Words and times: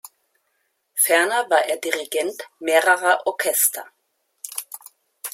Ferner 0.95 1.47
war 1.51 1.63
er 1.67 1.77
Dirigent 1.77 2.49
mehrerer 2.57 3.21
Orchester. 3.27 3.85